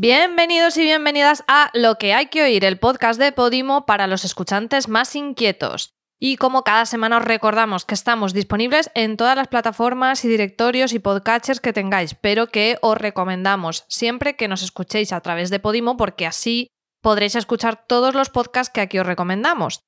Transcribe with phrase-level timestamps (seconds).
[0.00, 4.24] Bienvenidos y bienvenidas a Lo que hay que oír, el podcast de Podimo para los
[4.24, 5.96] escuchantes más inquietos.
[6.20, 10.92] Y como cada semana os recordamos que estamos disponibles en todas las plataformas y directorios
[10.92, 15.58] y podcatchers que tengáis, pero que os recomendamos siempre que nos escuchéis a través de
[15.58, 16.68] Podimo porque así
[17.02, 19.80] podréis escuchar todos los podcasts que aquí os recomendamos.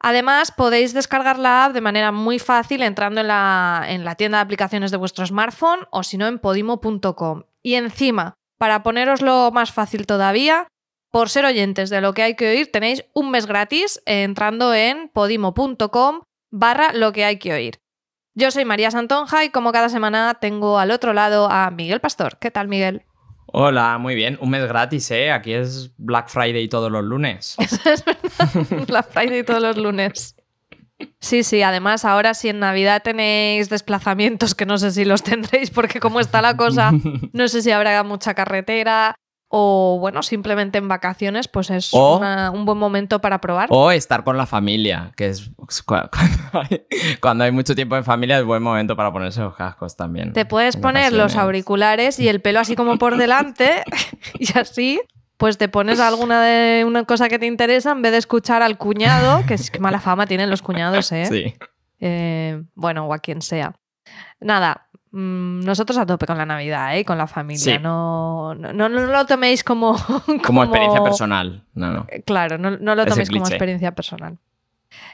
[0.00, 4.38] Además, podéis descargar la app de manera muy fácil entrando en la, en la tienda
[4.38, 7.44] de aplicaciones de vuestro smartphone o si no en podimo.com.
[7.62, 8.34] Y encima,
[8.64, 10.68] para poneroslo más fácil todavía,
[11.10, 15.10] por ser oyentes de lo que hay que oír, tenéis un mes gratis entrando en
[15.10, 17.80] podimo.com barra lo que hay que oír.
[18.34, 22.38] Yo soy María Santonja y como cada semana tengo al otro lado a Miguel Pastor.
[22.38, 23.02] ¿Qué tal, Miguel?
[23.48, 24.38] Hola, muy bien.
[24.40, 25.30] Un mes gratis, ¿eh?
[25.30, 27.56] Aquí es Black Friday todos los lunes.
[27.58, 28.86] Eso es verdad.
[28.88, 30.36] Black Friday todos los lunes.
[31.20, 35.70] Sí, sí, además ahora si en Navidad tenéis desplazamientos, que no sé si los tendréis
[35.70, 36.92] porque como está la cosa,
[37.32, 39.14] no sé si habrá mucha carretera
[39.56, 43.68] o bueno, simplemente en vacaciones, pues es O- una- un buen momento para probar.
[43.70, 45.50] O estar con la familia, que es
[45.86, 46.82] cu- cuando hay,
[47.20, 50.32] cuando hay mucho tiempo en familia es buen momento para ponerse los cascos también.
[50.32, 53.84] Te puedes poner los auriculares y el pelo así como por delante
[54.40, 55.00] y así
[55.36, 58.78] pues te pones alguna de una cosa que te interesa en vez de escuchar al
[58.78, 61.26] cuñado, que es que mala fama tienen los cuñados, ¿eh?
[61.26, 61.54] Sí.
[62.00, 63.74] Eh, bueno, o a quien sea.
[64.40, 67.04] Nada, mm, nosotros a tope con la Navidad, ¿eh?
[67.04, 67.76] Con la familia.
[67.76, 67.78] Sí.
[67.82, 69.96] No, no, no, no lo toméis como...
[70.44, 71.64] Como experiencia personal.
[71.74, 72.06] No, no.
[72.24, 73.54] Claro, no, no lo toméis como cliché.
[73.54, 74.38] experiencia personal.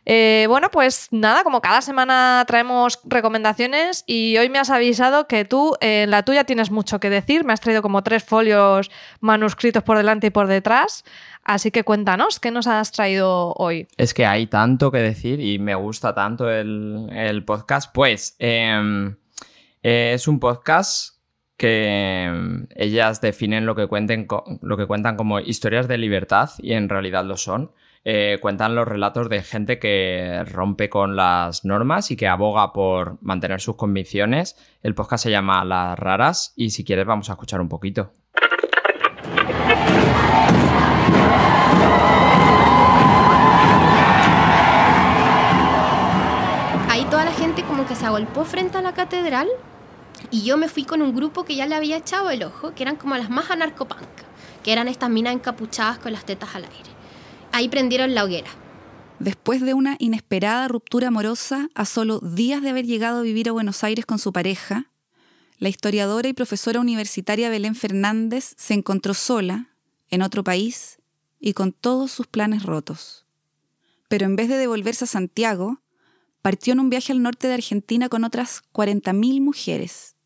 [0.06, 5.44] Eh, bueno, pues nada, como cada semana traemos recomendaciones y hoy me has avisado que
[5.44, 7.44] tú en la tuya tienes mucho que decir.
[7.44, 11.04] Me has traído como tres folios manuscritos por delante y por detrás.
[11.44, 13.88] Así que cuéntanos, ¿qué nos has traído hoy?
[13.96, 17.92] Es que hay tanto que decir y me gusta tanto el, podcast.
[17.94, 19.16] Pues em,
[19.82, 21.16] eh, es un podcast
[21.56, 24.26] que em, ellas definen lo que, cuenten
[24.62, 27.72] lo que cuentan como historias de libertad y en realidad lo son.
[28.02, 33.18] Eh, cuentan los relatos de gente que rompe con las normas y que aboga por
[33.22, 34.56] mantener sus convicciones.
[34.82, 38.12] El podcast se llama Las Raras y si quieres vamos a escuchar un poquito.
[46.88, 49.48] Ahí toda la gente como que se agolpó frente a la catedral
[50.30, 52.82] y yo me fui con un grupo que ya le había echado el ojo, que
[52.82, 54.08] eran como las más anarcopunk,
[54.62, 56.89] que eran estas minas encapuchadas con las tetas al aire.
[57.52, 58.50] Ahí prendieron la hoguera.
[59.18, 63.52] Después de una inesperada ruptura amorosa, a solo días de haber llegado a vivir a
[63.52, 64.90] Buenos Aires con su pareja,
[65.58, 69.68] la historiadora y profesora universitaria Belén Fernández se encontró sola,
[70.08, 71.00] en otro país,
[71.38, 73.26] y con todos sus planes rotos.
[74.08, 75.82] Pero en vez de devolverse a Santiago,
[76.40, 80.16] partió en un viaje al norte de Argentina con otras 40.000 mujeres.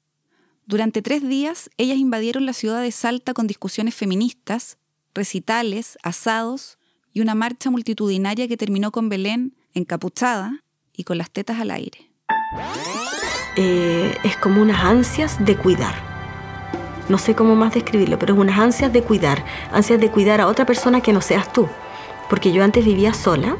[0.67, 4.79] Durante tres días, ellas invadieron la ciudad de Salta con discusiones feministas,
[5.15, 6.79] recitales, asados
[7.15, 10.61] y una marcha multitudinaria que terminó con Belén encapuchada
[10.93, 12.11] y con las tetas al aire.
[13.57, 15.95] eh, es como unas ansias de cuidar.
[17.09, 20.49] No sé cómo más describirlo, pero es unas ansias de cuidar, ansias de cuidar a
[20.49, 21.69] otra persona que no seas tú.
[22.29, 23.57] Porque yo antes vivía sola,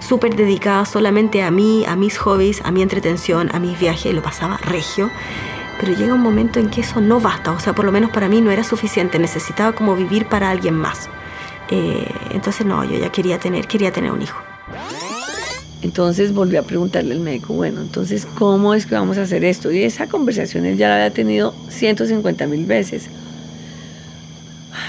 [0.00, 4.12] súper dedicada solamente a mí, a mis hobbies, a mi entretención, a mis viajes, y
[4.12, 5.10] lo pasaba regio.
[5.80, 8.28] Pero llega un momento en que eso no basta, o sea, por lo menos para
[8.28, 11.08] mí no era suficiente, necesitaba como vivir para alguien más.
[11.70, 14.38] Eh, entonces no, yo ya quería tener, quería tener un hijo.
[15.80, 19.70] Entonces volví a preguntarle al médico, bueno, entonces, ¿cómo es que vamos a hacer esto?
[19.70, 23.04] Y esa conversación él ya la había tenido 150 mil veces,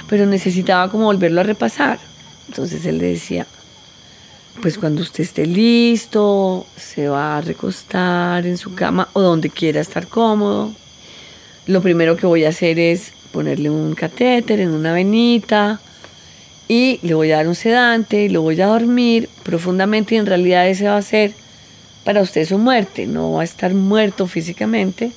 [0.07, 1.99] pero necesitaba como volverlo a repasar.
[2.47, 3.45] Entonces él le decía,
[4.61, 9.81] pues cuando usted esté listo, se va a recostar en su cama o donde quiera
[9.81, 10.73] estar cómodo.
[11.67, 15.79] Lo primero que voy a hacer es ponerle un catéter en una venita,
[16.69, 20.69] y le voy a dar un sedante lo voy a dormir profundamente y en realidad
[20.69, 21.33] ese va a ser
[22.03, 25.11] para usted su muerte, no va a estar muerto físicamente,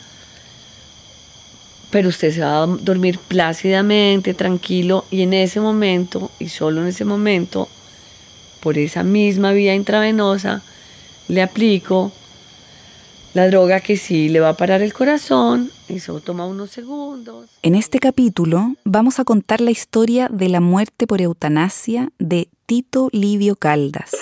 [1.90, 6.88] pero usted se va a dormir plácidamente, tranquilo y en ese momento y solo en
[6.88, 7.68] ese momento,
[8.60, 10.62] por esa misma vía intravenosa,
[11.28, 12.12] le aplico
[13.34, 17.50] la droga que sí le va a parar el corazón, eso toma unos segundos.
[17.62, 23.08] En este capítulo vamos a contar la historia de la muerte por eutanasia de Tito
[23.12, 24.12] Livio Caldas.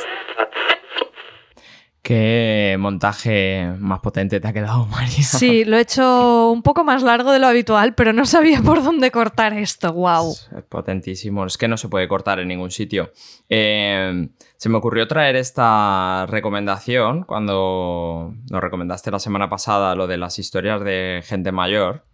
[2.10, 5.22] ¿Qué montaje más potente te ha quedado, María?
[5.22, 8.82] Sí, lo he hecho un poco más largo de lo habitual, pero no sabía por
[8.82, 9.92] dónde cortar esto.
[9.92, 10.32] ¡Wow!
[10.58, 11.46] Es potentísimo.
[11.46, 13.12] Es que no se puede cortar en ningún sitio.
[13.48, 20.16] Eh, se me ocurrió traer esta recomendación cuando nos recomendaste la semana pasada lo de
[20.16, 22.09] las historias de gente mayor.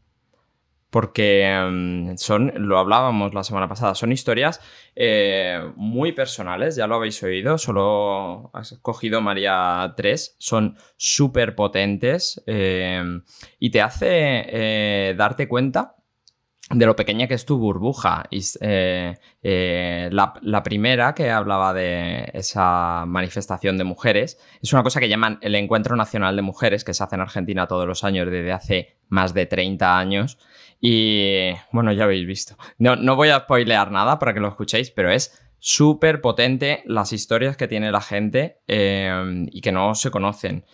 [0.96, 4.62] Porque mm, son, lo hablábamos la semana pasada, son historias
[4.94, 12.42] eh, muy personales, ya lo habéis oído, solo has cogido María 3, son súper potentes
[12.46, 13.04] eh,
[13.58, 15.96] y te hace eh, darte cuenta
[16.70, 18.24] de lo pequeña que es tu burbuja.
[18.30, 18.40] Y,
[19.42, 25.38] la, la, primera que hablaba de esa manifestación de mujeres es una cosa que llaman
[25.42, 28.96] el Encuentro Nacional de Mujeres, que se hace en Argentina todos los años desde hace
[29.08, 30.38] más de 30 años.
[30.80, 32.56] Y bueno, ya habéis visto.
[32.78, 37.12] No, no voy a spoilear nada para que lo escuchéis, pero es súper potente las
[37.12, 40.64] historias que tiene la gente eh, y que no se conocen.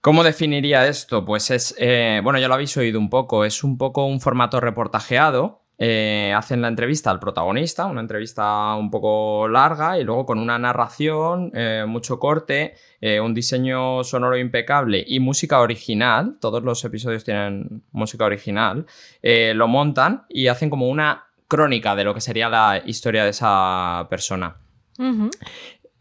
[0.00, 1.24] ¿Cómo definiría esto?
[1.24, 4.60] Pues es, eh, bueno, ya lo habéis oído un poco, es un poco un formato
[4.60, 10.38] reportajeado eh, hacen la entrevista al protagonista, una entrevista un poco larga y luego con
[10.38, 16.84] una narración, eh, mucho corte, eh, un diseño sonoro impecable y música original, todos los
[16.84, 18.86] episodios tienen música original,
[19.22, 24.06] lo montan y hacen como una crónica de lo que sería la historia de esa
[24.08, 24.54] persona.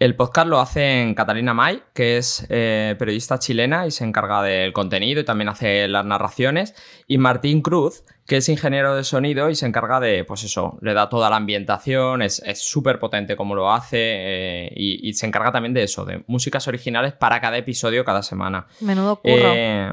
[0.01, 5.21] El podcast lo hace Catalina May, que es periodista chilena y se encarga del contenido
[5.21, 6.73] y también hace las narraciones.
[7.05, 10.95] Y Martín Cruz, que es ingeniero de sonido y se encarga de, pues eso, le
[10.95, 15.75] da toda la ambientación, es súper potente como lo hace eh, y, se encarga también
[15.75, 18.65] de eso, de músicas originales para cada episodio, cada semana.
[18.79, 19.53] Menudo curro.
[19.53, 19.91] Eh,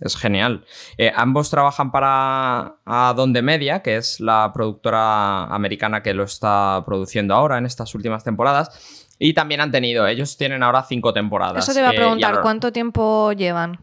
[0.00, 0.64] es genial.
[0.96, 2.76] Eh, ambos trabajan para
[3.16, 8.22] Donde Media, que es la productora americana que lo está produciendo ahora en estas últimas
[8.22, 9.08] temporadas.
[9.22, 11.62] Y también han tenido, ellos tienen ahora cinco temporadas.
[11.62, 13.78] Eso te iba a preguntar, ¿cuánto tiempo llevan?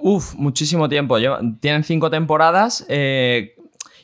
[0.00, 1.18] Uf, muchísimo tiempo.
[1.60, 3.54] tienen cinco temporadas eh,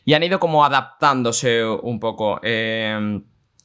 [0.04, 2.40] y han ido como adaptándose un poco.
[2.42, 3.22] Eh,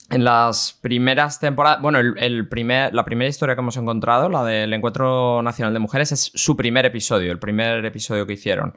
[0.09, 4.73] en las primeras temporadas, bueno, el, primer, la primera historia que hemos encontrado, la del
[4.73, 8.75] Encuentro Nacional de Mujeres, es su primer episodio, el primer episodio que hicieron.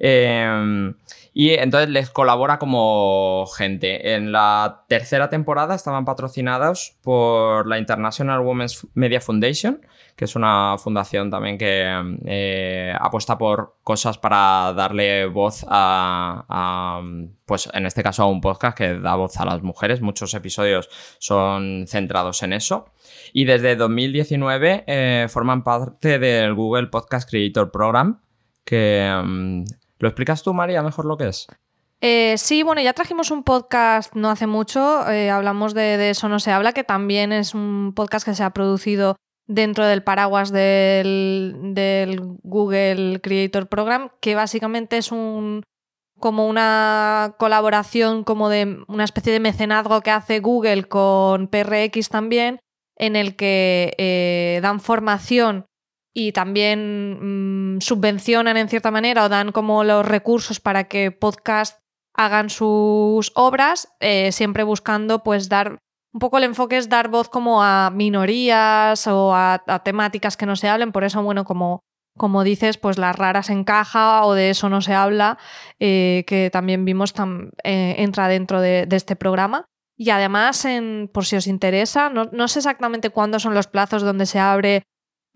[0.00, 0.92] Eh,
[1.32, 4.14] y entonces les colabora como gente.
[4.14, 9.80] En la tercera temporada estaban patrocinados por la International Women's Media Foundation,
[10.16, 17.00] que es una fundación también que eh, apuesta por cosas para darle voz a,
[17.46, 20.00] pues en este caso a un podcast que da voz a las mujeres.
[20.00, 20.88] Muchos episodios
[21.20, 22.86] son centrados en eso.
[23.32, 28.20] Y desde 2019 eh, forman parte del Google Podcast Creator Program,
[28.64, 29.64] que...
[30.00, 31.46] ¿Lo explicas tú, María, mejor lo que es?
[32.00, 36.40] Eh, sí, bueno, ya trajimos un podcast no hace mucho, hablamos de, de, Eso no
[36.40, 39.16] se habla, que también es un podcast que se ha producido
[39.50, 45.64] dentro del paraguas del, Google Creator Program, que básicamente es un
[46.20, 52.60] como una colaboración, como de una especie de mecenazgo que hace Google con PRX también,
[52.96, 55.66] en el que eh, dan formación
[56.14, 61.78] y también mm, subvencionan en cierta manera o dan como los recursos para que podcast
[62.14, 65.78] hagan sus obras, eh, siempre buscando pues dar
[66.12, 70.56] un poco el enfoque es dar voz como a minorías o a, temáticas que no
[70.56, 71.80] se hablen, por eso, bueno, como,
[72.16, 75.38] como dices, pues las raras en caja o de eso no se habla,
[75.78, 77.14] eh, que también vimos
[77.62, 79.66] eh, entra dentro de, este programa.
[79.96, 84.26] Y además, en, por si os interesa, no, sé exactamente cuándo son los plazos donde
[84.26, 84.82] se abre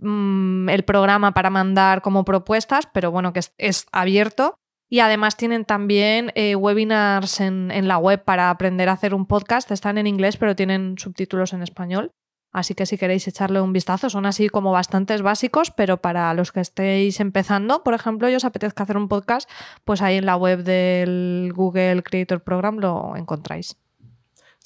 [0.04, 4.56] mm, el programa para mandar como propuestas, pero bueno, que es abierto.
[4.88, 9.70] Y además tienen también eh, webinars en, la web para aprender a hacer un podcast.
[9.70, 12.12] Están en inglés, pero tienen subtítulos en español.
[12.52, 16.52] Así que si queréis echarle un vistazo, son así como bastantes básicos, pero para los
[16.52, 19.50] que estéis empezando, por ejemplo, y os apetezca hacer un podcast,
[19.84, 23.76] pues ahí en la web del Google Creator Program lo encontráis.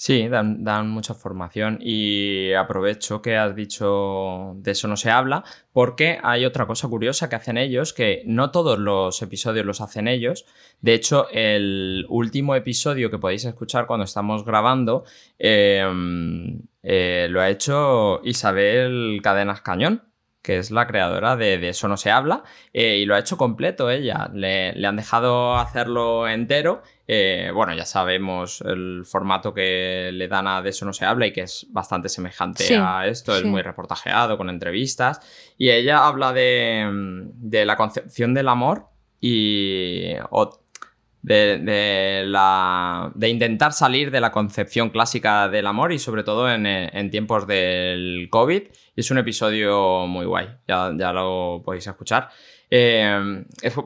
[0.01, 6.21] Sí, dan, mucha formación y aprovecho que has dicho de eso no se habla, porque
[6.23, 10.47] hay otra cosa curiosa que hacen ellos, que no todos los episodios los hacen ellos.
[10.81, 15.03] De hecho, el último episodio que podéis escuchar cuando estamos grabando
[15.37, 20.05] em, eh, lo ha hecho Isabel Cadenas Cañón,
[20.43, 22.43] que es la creadora de, Eso no se habla,
[22.73, 24.31] eh, y lo ha hecho completo ella.
[24.33, 30.47] Le, le han dejado hacerlo entero eh, bueno, ya sabemos el formato que le dan
[30.47, 33.63] a De eso no se habla y que es bastante semejante a esto, es muy
[33.63, 35.19] reportajeado con entrevistas.
[35.57, 38.89] Y ella habla de, la concepción del amor
[39.21, 40.13] y
[41.23, 47.11] de, la, de intentar salir de la concepción clásica del amor y sobre todo en,
[47.11, 48.63] tiempos del COVID.
[48.97, 52.29] Y es un episodio muy guay, ya, lo podéis escuchar.
[52.71, 53.45] Eh,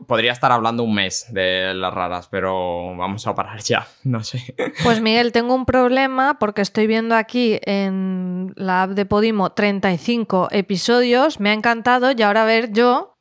[0.09, 4.55] podría estar hablando un mes de las raras, pero vamos a parar ya, no sé.
[4.83, 10.49] Pues Miguel, tengo un problema porque estoy viendo aquí en la app de Podimo 35
[10.51, 13.17] episodios, me ha encantado y ahora a ver yo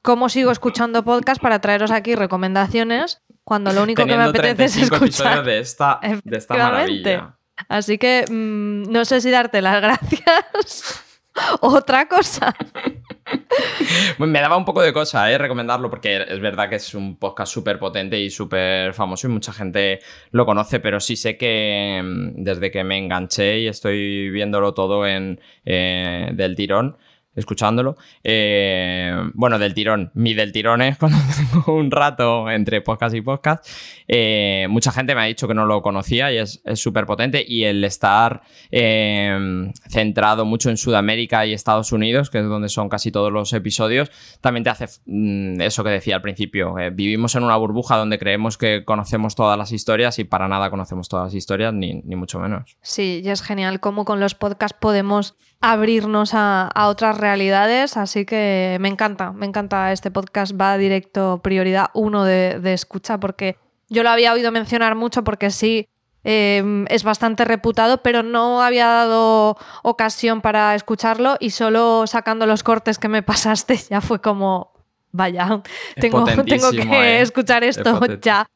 [0.00, 4.90] cómo sigo escuchando podcast para traeros aquí recomendaciones cuando lo único que me apetece es
[4.90, 5.44] 35 escuchar.
[5.44, 7.36] de esta, de esta maravilla.
[7.68, 11.04] Así que mm, no sé si darte las gracias
[11.60, 12.54] otra cosa.
[14.18, 15.38] Me daba un poco de cosa, ¿eh?
[15.38, 19.52] Recomendarlo, porque es verdad que es un podcast súper potente y súper famoso y mucha
[19.52, 24.74] gente lo conoce, pero sí sé que mm, desde que me enganché y estoy viéndolo
[24.74, 26.96] todo en, eh, del tirón,
[27.34, 33.14] escuchándolo, eh, bueno, del tirón, mi del tirón es cuando tengo un rato entre podcast
[33.14, 33.66] y podcast,
[34.06, 37.64] eh, mucha gente me ha dicho que no lo conocía y es súper potente y
[37.64, 43.10] el estar eh, centrado mucho en Sudamérica y Estados Unidos, que es donde son casi
[43.10, 44.10] todos los episodios,
[44.40, 46.74] también te hace mm, eso que decía al principio.
[46.92, 51.08] vivimos en una burbuja donde creemos que conocemos todas las historias y para nada conocemos
[51.08, 52.76] todas las historias, ni, ni mucho menos.
[52.82, 58.26] Sí, y es genial cómo con los podcasts podemos abrirnos a, a otras realidades, así
[58.26, 63.56] que me encanta, me encanta este podcast, va directo prioridad uno de, escucha, porque
[63.88, 65.88] yo lo había oído mencionar mucho porque sí,
[66.24, 72.62] eh, es bastante reputado, pero no había dado ocasión para escucharlo y solo sacando los
[72.62, 74.71] cortes que me pasaste ya fue como,
[75.12, 75.62] vaya,
[75.96, 77.20] tengo, tengo que ¿eh?
[77.20, 78.46] escuchar Es esto ya.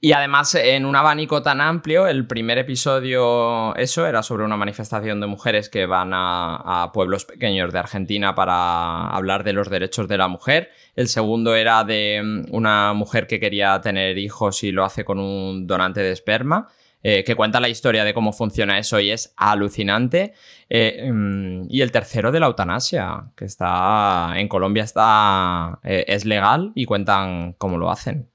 [0.00, 5.20] Y además, en un abanico tan amplio, el primer episodio, eso, era sobre una manifestación
[5.20, 10.08] de mujeres que van a, a pueblos pequeños de Argentina para hablar de los derechos
[10.08, 10.70] de la mujer.
[10.94, 15.18] El segundo era de mm, una mujer que quería tener hijos y lo hace con
[15.18, 16.68] un donante de esperma.
[17.02, 20.34] Eh, que cuenta la historia de cómo funciona eso y es alucinante.
[20.68, 26.24] Eh, mm, y el tercero de la eutanasia, que está en Colombia está eh, es
[26.24, 28.28] legal y cuentan cómo lo hacen.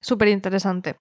[0.00, 0.96] Súper interesante.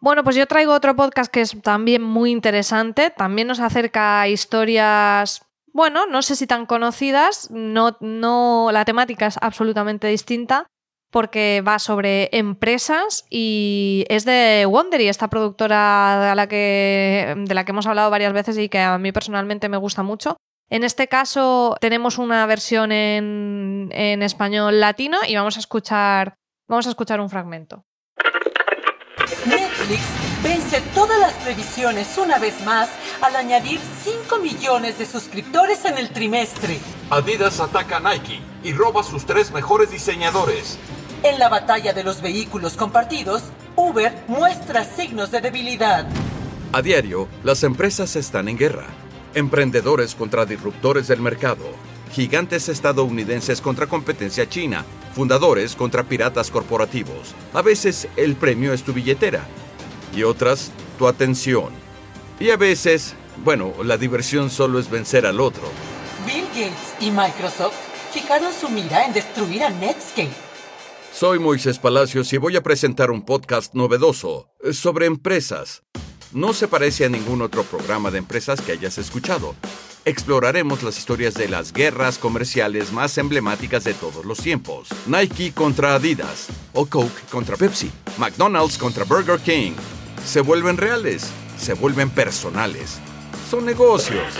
[0.00, 3.10] Bueno, pues yo traigo otro podcast que es también muy interesante.
[3.10, 7.50] También nos acerca a historias, bueno, no sé si tan conocidas.
[7.50, 10.66] No, no, la temática es absolutamente distinta
[11.16, 17.64] porque va sobre empresas y es de Wondery, esta productora de la que, de la
[17.64, 20.36] que hemos hablado varias veces y que a mí personalmente me gusta mucho.
[20.68, 26.34] En este caso tenemos una versión en, en español latino y vamos a escuchar,
[26.68, 27.86] vamos a escuchar un fragmento.
[29.46, 30.02] Netflix
[30.42, 32.90] vence todas las previsiones una vez más
[33.22, 36.78] al añadir 5 millones de suscriptores en el trimestre.
[37.08, 40.78] Adidas ataca a Nike y roba sus tres mejores diseñadores.
[41.22, 43.42] En la batalla de los vehículos compartidos,
[43.74, 46.06] Uber muestra signos de debilidad.
[46.72, 48.86] A diario, las empresas están en guerra.
[49.34, 51.64] Emprendedores contra disruptores del mercado.
[52.12, 54.84] Gigantes estadounidenses contra competencia china.
[55.14, 57.34] Fundadores contra piratas corporativos.
[57.52, 59.44] A veces el premio es tu billetera.
[60.14, 61.70] Y otras, tu atención.
[62.38, 65.64] Y a veces, bueno, la diversión solo es vencer al otro.
[66.26, 67.76] Bill Gates y Microsoft
[68.12, 70.45] fijaron su mira en destruir a Netscape.
[71.18, 75.82] Soy Moisés Palacios y voy a presentar un podcast novedoso eh, sobre empresas.
[76.30, 79.54] No se parece a ningún otro programa de empresas que hayas escuchado.
[80.04, 84.88] Exploraremos las historias de las guerras comerciales más emblemáticas de todos los tiempos.
[85.06, 89.72] Nike contra Adidas, o Coke contra Pepsi, McDonald's contra Burger King.
[90.22, 92.98] Se vuelven reales, se vuelven personales.
[93.50, 94.34] Son negocios.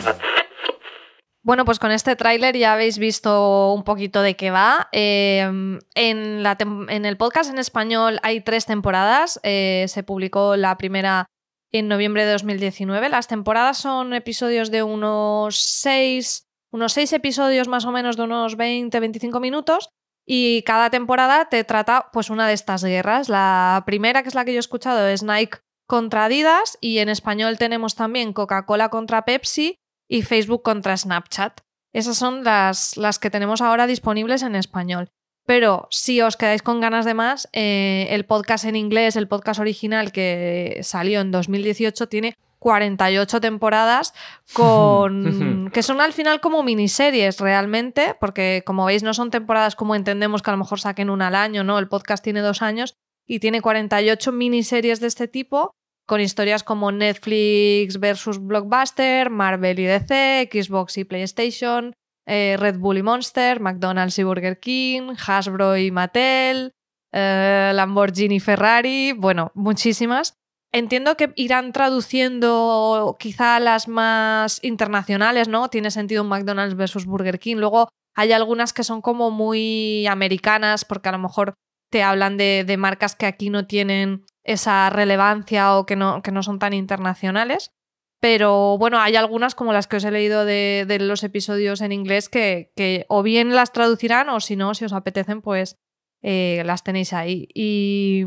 [1.46, 4.88] Bueno, pues con este tráiler ya habéis visto un poquito de qué va.
[4.92, 9.38] Tem- en el podcast en español hay tres temporadas.
[9.44, 11.26] Eh, se publicó la primera
[11.70, 13.08] en noviembre de 2019.
[13.10, 18.56] Las temporadas son episodios de unos seis, unos seis episodios más o menos de unos
[18.58, 19.90] 20-25 minutos.
[20.26, 23.28] Y cada temporada te trata pues una de estas guerras.
[23.28, 26.76] La primera, que es la que yo he escuchado, es Nike contra Adidas.
[26.80, 31.60] Y en español tenemos también Coca-Cola contra Pepsi y Facebook contra Snapchat.
[31.92, 35.08] Esas son las, las que tenemos ahora disponibles en español.
[35.46, 39.60] Pero si os quedáis con ganas de más, eh, el podcast en inglés, el podcast
[39.60, 44.12] original que salió en 2018, tiene 48 temporadas
[44.52, 49.94] con que son al final como miniseries realmente, porque como veis no son temporadas como
[49.94, 51.78] entendemos que a lo mejor saquen una al año, ¿no?
[51.78, 52.94] El podcast tiene dos años
[53.24, 55.70] y tiene 48 miniseries de este tipo
[56.06, 61.92] con historias como Netflix versus Blockbuster, Marvel y DC, Xbox y PlayStation,
[62.26, 66.72] eh, Red Bull y Monster, McDonald's y Burger King, Hasbro y Mattel,
[67.12, 70.34] eh, Lamborghini y Ferrari, bueno, muchísimas.
[70.72, 75.68] Entiendo que irán traduciendo quizá las más internacionales, ¿no?
[75.70, 77.56] Tiene sentido un McDonald's versus Burger King.
[77.56, 81.54] Luego hay algunas que son como muy americanas porque a lo mejor
[81.90, 86.32] te hablan de, de marcas que aquí no tienen esa relevancia o que no, que
[86.32, 87.72] no son tan internacionales.
[88.20, 91.92] Pero bueno, hay algunas como las que os he leído de, de los episodios en
[91.92, 95.76] inglés que, que o bien las traducirán o si no, si os apetecen, pues
[96.22, 97.46] eh, las tenéis ahí.
[97.54, 98.24] Y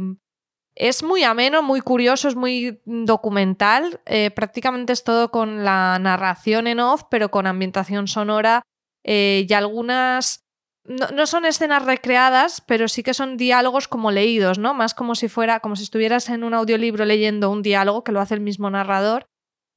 [0.76, 4.00] Es muy ameno, muy curioso, es muy documental.
[4.06, 8.62] eh, prácticamente es todo con la narración en off, pero con ambientación sonora
[9.04, 10.46] eh, y algunas.
[10.90, 14.74] No, son escenas recreadas, pero sí que son diálogos como leídos, ¿no?
[14.74, 18.20] Más como si fuera, como si estuvieras en un audiolibro leyendo un diálogo que lo
[18.20, 19.28] hace el mismo narrador.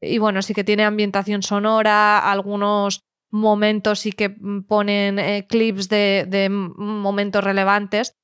[0.01, 3.01] Y bueno, sí que tiene ambientación sonora, algunos
[3.31, 8.15] momentos sí que mm, ponen eh, clips de, de momentos relevantes,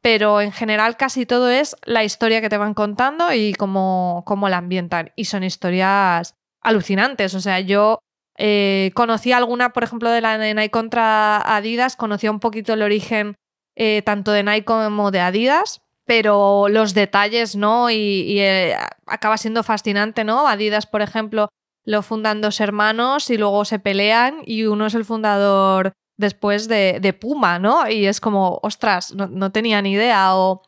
[0.00, 4.48] pero en general casi todo es la historia que te van contando y cómo, cómo
[4.48, 5.12] la ambientan.
[5.16, 7.34] Y son historias alucinantes.
[7.34, 7.98] O sea, yo
[8.38, 12.82] eh, conocí alguna, por ejemplo, de la de Nike contra Adidas, conocía un poquito el
[12.82, 13.34] origen
[13.76, 17.90] eh, tanto de Nike como de Adidas, pero los detalles, ¿no?
[17.90, 18.76] Y, eh,
[19.06, 20.46] acaba siendo fascinante, ¿no?
[20.46, 21.48] Adidas, por ejemplo,
[21.84, 26.98] lo fundan dos hermanos y luego se pelean y uno es el fundador después de,
[27.00, 27.88] de Puma, ¿no?
[27.90, 30.62] Y es como, ostras, no, no tenía ni idea o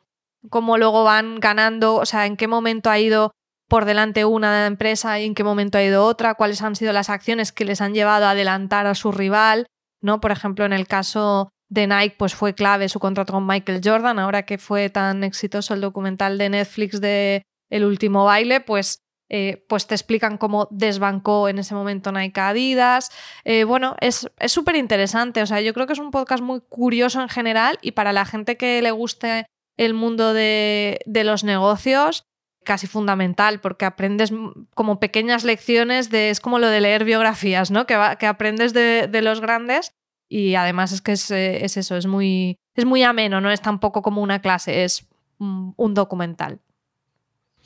[0.49, 3.33] cómo luego van ganando, o sea, en qué momento ha ido
[3.71, 7.09] por delante una empresa y en qué momento ha ido otra, cuáles han sido las
[7.09, 9.67] acciones que les han llevado a adelantar a su rival,
[10.03, 10.21] ¿no?
[10.21, 14.19] Por ejemplo, en el caso de Nike, pues fue clave su contrato con Michael Jordan,
[14.19, 18.99] ahora que fue tan exitoso el documental de Netflix de El último baile, pues,
[19.29, 23.13] eh, pues te explican cómo desbancó en ese momento Nike Adidas.
[23.45, 27.23] Eh, bueno, es súper interesante, o sea, yo creo que es un podcast muy curioso
[27.23, 29.47] en general y para la gente que le guste
[29.77, 32.25] el mundo de, de los negocios,
[32.65, 34.33] casi fundamental, porque aprendes
[34.75, 37.87] como pequeñas lecciones de, es como lo de leer biografías, ¿no?
[37.87, 39.93] Que, aprendes de, los grandes
[40.29, 44.03] y además es que es, es, eso, es muy, es muy ameno, no es tampoco
[44.03, 46.61] como una clase, es un, un documental.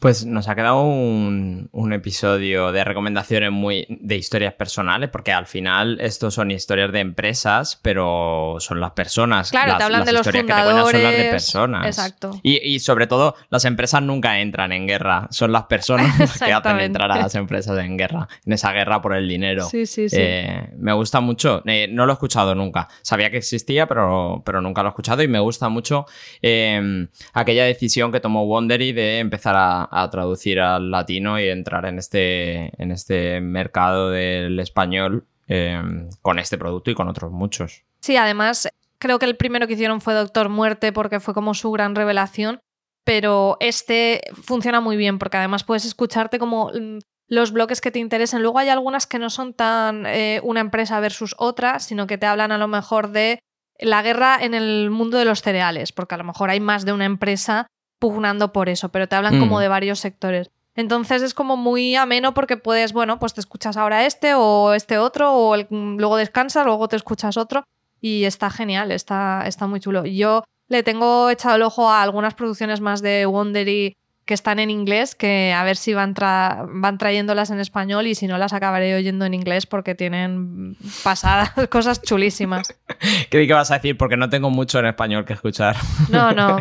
[0.01, 5.47] Pues nos ha quedado un, un, episodio de recomendaciones muy de historias personales, porque al
[5.47, 9.51] final estos son historias de empresas, pero son las personas.
[9.51, 10.93] Claro, las, te hablan las de los historias fundadores.
[10.93, 11.87] Que te son las de personas.
[11.87, 12.41] Exacto.
[12.43, 16.53] Y, y, sobre todo, las empresas nunca entran en guerra, son las personas las que
[16.53, 19.65] hacen entrar a las empresas en guerra, en esa guerra por el dinero.
[19.65, 20.17] Sí, sí, sí.
[20.19, 22.89] Eh, me gusta mucho, eh, no lo he escuchado nunca.
[23.01, 26.05] Sabía que existía, pero, pero nunca lo he escuchado y me gusta mucho
[26.43, 31.87] eh, aquella decisión que tomó Wondery de empezar a, a traducir al latino y entrar
[31.87, 35.81] en este, en este mercado del español eh,
[36.23, 37.85] con este producto y con otros muchos.
[38.01, 38.69] Sí, además
[38.99, 42.61] creo que el primero que hicieron fue Doctor Muerte porque fue como su gran revelación,
[43.05, 47.99] pero este funciona muy bien porque además puedes escucharte como mm, los bloques que te
[47.99, 48.43] interesen.
[48.43, 52.27] Luego hay algunas que no son tan eh, una empresa versus otra, sino que te
[52.27, 53.41] hablan a lo mejor de
[53.79, 56.93] la guerra en el mundo de los cereales, porque a lo mejor hay más de
[56.93, 57.67] una empresa
[58.05, 59.41] pugnando por eso, pero te hablan mm.
[59.41, 60.51] como de varios sectores.
[60.75, 64.99] Entonces es como muy ameno porque puedes, bueno, pues te escuchas ahora este o este
[64.99, 67.65] otro, o el, luego descansas, luego te escuchas otro,
[68.03, 70.05] y está genial, está, está muy chulo.
[70.05, 74.71] Yo le tengo echado el ojo a algunas producciones más de Wondery que están en
[74.71, 78.53] inglés, que a ver si van, tra van trayéndolas en español y si no las
[78.53, 82.75] acabaré oyendo en inglés porque tienen pasadas, cosas chulísimas.
[83.31, 85.77] Creí que vas a decir porque no tengo mucho en español que escuchar.
[86.11, 86.59] No, no,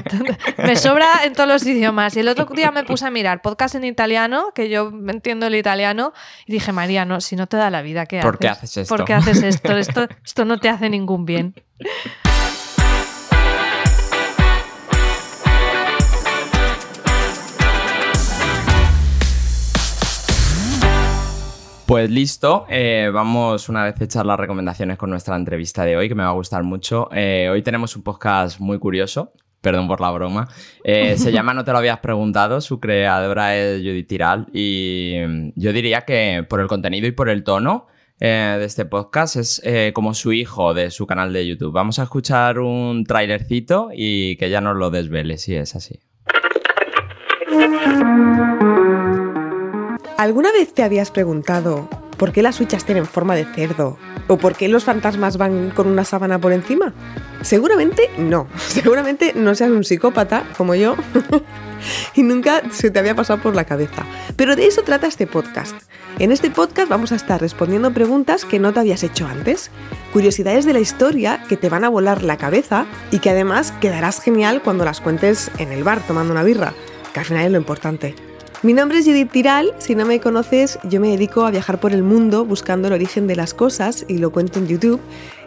[0.58, 2.16] me sobra en todos los idiomas.
[2.16, 5.56] Y el otro día me puse a mirar podcast en italiano, que yo entiendo el
[5.56, 6.14] italiano,
[6.48, 8.30] y dije, María, no, si no te da la vida, ¿qué haces?
[8.30, 8.96] ¿Por qué haces esto?
[8.96, 9.78] ¿Por qué haces esto?
[9.78, 11.54] Esto, esto no te hace ningún bien.
[21.94, 26.16] Pues listo, eh, vamos una vez hechas las recomendaciones con nuestra entrevista de hoy, que
[26.16, 27.08] me va a gustar mucho.
[27.14, 30.48] Eh, hoy tenemos un podcast muy curioso, perdón por la broma.
[30.84, 35.18] Eh, se llama No te lo habías preguntado, su creadora es Judith Tiral y
[35.54, 37.86] yo diría que por el contenido y por el tono
[38.18, 39.62] de este podcast es
[39.94, 41.74] como su hijo de su canal de YouTube.
[41.74, 46.00] Vamos a escuchar un trailercito y que ya nos lo desvele si es así.
[50.24, 53.98] ¿Alguna vez te habías preguntado por qué las huchas tienen forma de cerdo?
[54.30, 56.94] ¿O por qué los fantasmas van con una sábana por encima?
[57.42, 58.48] Seguramente no.
[58.70, 60.96] Seguramente no seas un psicópata como yo
[62.16, 64.06] y nunca se te había pasado por la cabeza.
[64.38, 65.76] Pero de eso trata este podcast.
[66.20, 69.72] En este podcast vamos a estar respondiendo preguntas que no te habías hecho antes,
[70.14, 74.22] curiosidades de la historia que te van a volar la cabeza y que además quedarás
[74.22, 76.74] genial cuando las cuentes en el bar tomando una birra,
[77.14, 78.16] que al final es lo importante.
[78.64, 81.92] Mi nombre es Judith Tiral, si no me conoces yo me dedico a viajar por
[81.92, 85.02] el mundo buscando el origen de las cosas y lo cuento en YouTube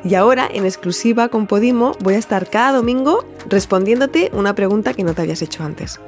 [0.04, 5.02] y ahora en exclusiva con Podimo voy a estar cada domingo respondiéndote una pregunta que
[5.02, 5.98] no te habías hecho antes.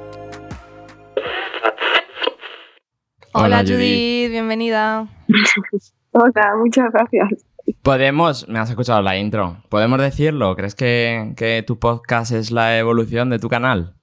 [3.33, 3.71] Hola, Hola Judith.
[3.71, 5.07] Judith, bienvenida.
[6.11, 7.43] Hola, muchas gracias.
[7.81, 10.55] Podemos, me has escuchado la intro, ¿podemos decirlo?
[10.55, 13.95] ¿Crees que, que tu podcast es la evolución de tu canal?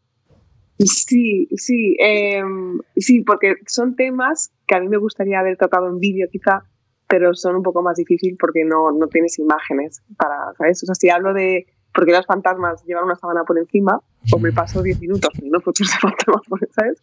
[0.79, 5.99] Sí, sí, em, sí, porque son temas que a mí me gustaría haber tocado en
[5.99, 6.65] vídeo quizá,
[7.09, 10.83] pero son un poco más difícil porque no, no tienes imágenes para, ¿sabes?
[10.83, 13.99] O sea, si hablo de por qué los fantasmas llevan una sábana por encima,
[14.31, 17.01] o me paso 10 minutos no fotos de fantasmas, ¿sabes?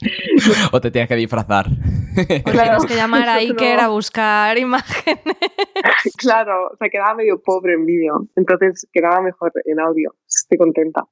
[0.71, 1.65] o te tienes que disfrazar.
[1.67, 5.36] O tienes que llamar a Iker a buscar imágenes.
[6.17, 10.13] claro, o sea, quedaba medio pobre en vídeo, entonces quedaba mejor en audio.
[10.27, 11.05] Estoy contenta.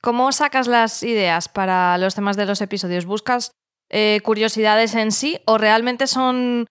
[0.00, 3.04] ¿Cómo sacas las ideas para los temas de los episodios?
[3.04, 3.52] ¿Buscas
[3.90, 6.66] eh, curiosidades en sí o realmente son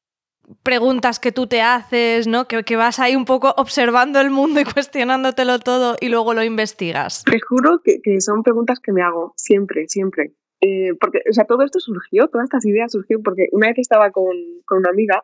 [0.64, 2.48] preguntas que tú te haces, ¿no?
[2.48, 7.24] Que, vas ahí un poco observando el mundo y cuestionándotelo todo y luego lo investigas.
[7.26, 10.34] Te juro que, son preguntas que me hago siempre, siempre.
[10.62, 14.12] Eh, porque, o sea, todo esto surgió, todas estas ideas surgieron porque una vez estaba
[14.12, 14.36] con,
[14.66, 15.24] con una amiga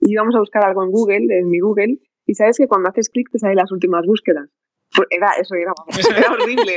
[0.00, 3.08] y íbamos a buscar algo en Google, en mi Google, y sabes que cuando haces
[3.08, 4.50] clic te salen las últimas búsquedas.
[5.10, 5.72] Era, eso era,
[6.16, 6.76] era horrible.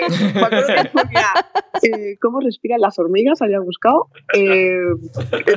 [1.81, 3.41] eh, ¿Cómo respiran las hormigas?
[3.41, 4.09] Había buscado.
[4.35, 4.79] Eh,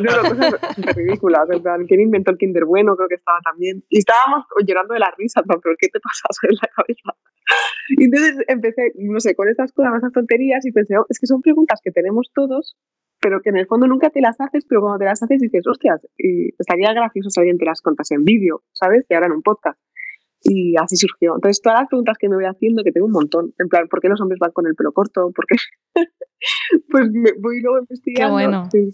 [0.00, 1.48] no, cosas ridículas.
[1.50, 2.96] En plan, ¿quién inventó el Kinder Bueno?
[2.96, 3.82] Creo que estaba también.
[3.88, 7.18] Y estábamos llorando de la risa, pero ¿qué te pasa en la cabeza?
[7.98, 11.26] Y entonces empecé, no sé, con estas cosas, esas tonterías, y pensé, oh, es que
[11.26, 12.76] son preguntas que tenemos todos,
[13.20, 15.66] pero que en el fondo nunca te las haces, pero cuando te las haces dices,
[15.66, 19.04] hostias, y estaría gracioso si alguien te las contas en vídeo, ¿sabes?
[19.08, 19.78] Y ahora en un podcast.
[20.44, 21.34] Y así surgió.
[21.34, 24.00] Entonces, todas las preguntas que me voy haciendo, que tengo un montón, en plan, ¿por
[24.00, 25.30] qué los hombres van con el pelo corto?
[25.34, 25.56] ¿Por qué?
[26.90, 28.26] pues me voy luego investigando.
[28.26, 28.68] Qué bueno.
[28.70, 28.90] Sí.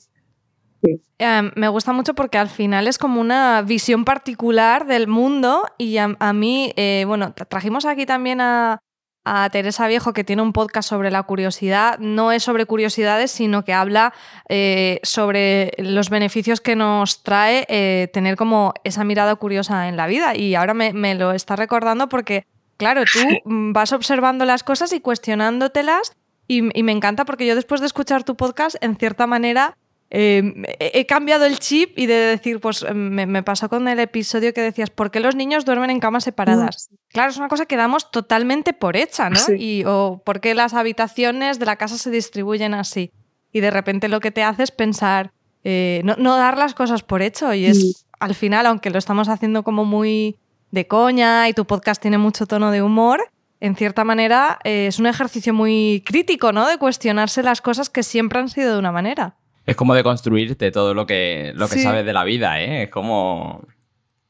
[0.82, 1.02] Sí.
[1.18, 5.98] Eh, me gusta mucho porque al final es como una visión particular del mundo y
[5.98, 8.80] a, a mí, eh, bueno, trajimos aquí también a,
[9.24, 11.98] a Teresa Viejo, que tiene un podcast sobre la curiosidad.
[11.98, 14.14] No es sobre curiosidades, sino que habla
[14.48, 20.06] eh, sobre los beneficios que nos trae eh, tener como esa mirada curiosa en la
[20.06, 20.36] vida.
[20.36, 25.00] Y ahora me, me, lo está recordando porque, claro, tú vas observando las cosas y
[25.00, 26.12] cuestionándotelas.
[26.48, 29.76] Y, y me encanta porque yo después de escuchar tu podcast, en cierta manera,
[30.12, 30.42] eh,
[30.80, 34.60] he cambiado el chip y de decir, pues me, me, pasó con el episodio que
[34.60, 36.88] decías, ¿por qué los niños duermen en camas separadas?
[36.90, 36.96] Sí.
[37.08, 39.38] Claro, es una cosa que damos totalmente por hecha, ¿no?
[39.38, 39.54] Sí.
[39.56, 43.12] Y, o por qué las habitaciones de la casa se distribuyen así.
[43.52, 47.04] Y de repente lo que te hace es pensar, eh, no, no, dar las cosas
[47.04, 47.54] por hecho.
[47.54, 47.96] Y es, sí.
[48.18, 50.38] al final, aunque lo estamos haciendo como muy
[50.72, 54.98] de coña y tu podcast tiene mucho tono de humor, en cierta manera eh, es
[54.98, 56.66] un ejercicio muy crítico, ¿no?
[56.66, 59.36] De cuestionarse las cosas que siempre han sido de una manera.
[59.70, 61.82] Es como de construirte todo lo que, lo que sí.
[61.82, 62.82] sabes de la vida, ¿eh?
[62.82, 63.64] Es como,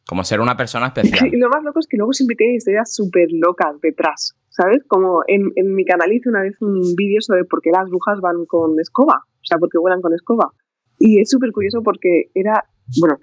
[0.07, 1.31] como ser una persona especial.
[1.33, 4.85] Y lo más loco es que luego siempre tiene historias súper locas detrás, ¿sabes?
[4.87, 8.21] Como en, en, mi canal hice una vez un vídeo sobre por qué las brujas
[8.21, 10.53] van con escoba, o sea, por qué vuelan con escoba.
[10.99, 12.63] Y es súper curioso porque era,
[13.01, 13.17] bueno,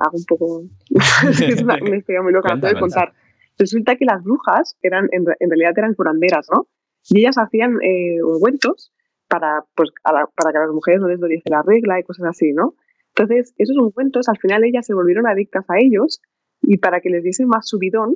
[0.00, 0.64] hago un poco...
[1.46, 3.12] es una, una, historia muy loca, de contar.
[3.56, 6.66] Resulta que las brujas eran, en, en, realidad eran curanderas, ¿no?
[7.08, 8.92] Y ellas hacían eh, ungüentos
[9.32, 12.26] para, pues, la, para que a las mujeres no les doliese la regla y cosas
[12.26, 12.74] así, ¿no?
[13.16, 16.20] Entonces, esos ungüentos, al final ellas se volvieron adictas a ellos
[16.60, 18.14] y para que les diese más subidón,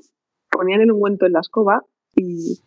[0.51, 1.83] ponían el ungüento en la escoba
[2.15, 2.61] y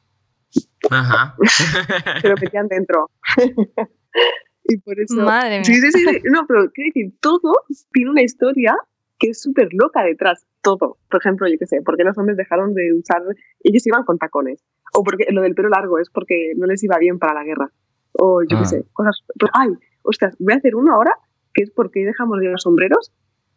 [0.90, 1.36] Ajá.
[2.22, 3.12] se lo metían dentro.
[4.64, 5.18] y por eso...
[5.18, 5.64] Madre mía.
[5.66, 7.54] Sí, sí, sí, no, pero quiero decir, todo
[7.94, 8.76] tiene una historia
[9.20, 10.98] que es súper loca detrás, todo.
[11.08, 13.22] Por ejemplo, yo qué sé, ¿por qué los hombres dejaron de usar,
[13.62, 14.66] ellos iban con tacones?
[14.96, 17.72] O porque lo del pelo largo es porque no les iba bien para la guerra
[18.14, 18.62] o yo ah.
[18.62, 19.22] qué sé, cosas.
[19.40, 19.70] Pues, ay,
[20.04, 21.12] ostras, voy a hacer uno ahora,
[21.54, 23.12] que es porque dejamos de los sombreros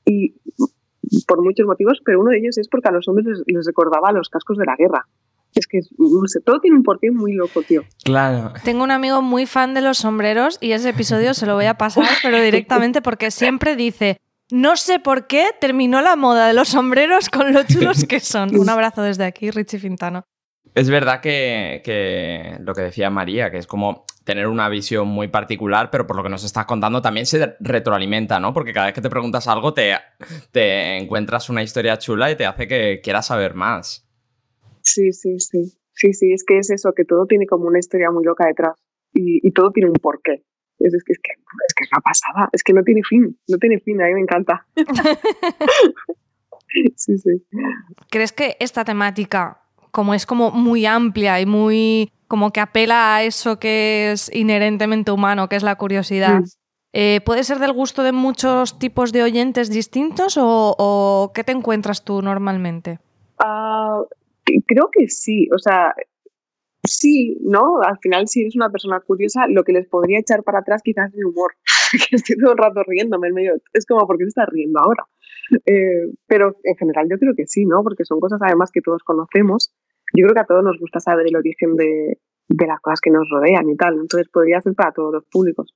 [0.05, 0.35] y
[1.27, 4.12] por muchos motivos, pero uno de ellos es porque a los hombres les, les recordaba
[4.12, 5.07] los cascos de la guerra.
[5.55, 7.83] Es que, no sé, todo tiene un porqué muy loco, tío.
[8.05, 8.55] Claro.
[8.65, 11.77] Tengo un amigo muy fan de los sombreros y ese episodio se lo voy a
[11.77, 14.17] pasar, pero directamente porque siempre dice,
[14.51, 18.57] no sé por qué terminó la moda de los sombreros con lo chulos que son.
[18.59, 20.25] Un abrazo desde aquí, Richie Fintano.
[20.75, 25.29] Es verdad que, que, lo que decía María, que es como tener una visión muy
[25.29, 28.55] particular, pero por lo que nos estás contando también se retroalimenta, ¿no?
[28.55, 29.94] Porque cada vez que te preguntas algo te,
[30.51, 34.09] te encuentras una historia chula y te hace que quieras saber más.
[34.83, 35.79] Sí, sí, sí.
[35.94, 38.75] Sí, sí, es que es eso, que todo tiene como una historia muy loca detrás
[39.12, 40.42] y, y todo tiene un porqué.
[40.79, 43.38] Es, es, que, es, que, es que es una pasada, es que no tiene fin,
[43.46, 44.66] no tiene fin, a mí me encanta.
[46.96, 47.46] sí, sí.
[48.11, 49.62] ¿Crees que esta temática
[49.92, 55.12] como es como muy amplia y muy como que apela a eso que es inherentemente
[55.12, 56.40] humano, que es la curiosidad.
[56.94, 61.52] Eh, ¿Puede ser del gusto de muchos tipos de oyentes distintos o, o qué te
[61.52, 62.98] encuentras tú normalmente?
[63.38, 64.05] Uh,
[64.66, 65.94] creo que sí, o sea,
[66.85, 67.81] sí, ¿no?
[67.83, 71.11] Al final, si eres una persona curiosa, lo que les podría echar para atrás quizás
[71.12, 71.52] es el humor.
[72.11, 73.52] que estoy todo el rato riéndome en medio.
[73.72, 75.05] Es como, ¿por qué te estás riendo ahora?
[75.66, 77.83] Eh, pero en general yo creo que sí, ¿no?
[77.83, 79.72] Porque son cosas además que todos conocemos.
[80.14, 83.11] Yo creo que a todos nos gusta saber el origen de, de las cosas que
[83.11, 83.94] nos rodean y tal.
[83.94, 85.75] Entonces podría ser para todos los públicos.